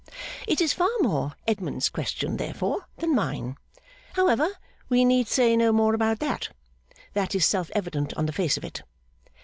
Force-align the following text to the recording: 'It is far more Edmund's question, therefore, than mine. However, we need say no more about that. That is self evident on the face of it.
'It 0.47 0.59
is 0.59 0.73
far 0.73 0.89
more 1.01 1.33
Edmund's 1.47 1.87
question, 1.87 2.37
therefore, 2.37 2.87
than 2.97 3.13
mine. 3.13 3.55
However, 4.13 4.47
we 4.89 5.05
need 5.05 5.27
say 5.27 5.55
no 5.55 5.71
more 5.71 5.93
about 5.93 6.17
that. 6.21 6.49
That 7.13 7.35
is 7.35 7.45
self 7.45 7.69
evident 7.75 8.11
on 8.15 8.25
the 8.25 8.33
face 8.33 8.57
of 8.57 8.63
it. 8.63 8.81